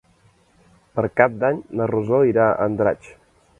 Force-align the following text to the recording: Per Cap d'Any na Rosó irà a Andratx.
Per 0.99 1.03
Cap 1.21 1.35
d'Any 1.45 1.61
na 1.81 1.89
Rosó 1.93 2.25
irà 2.33 2.47
a 2.57 2.67
Andratx. 2.69 3.15